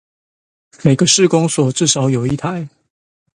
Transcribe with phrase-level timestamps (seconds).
[0.81, 2.67] 每個市公所至少有一台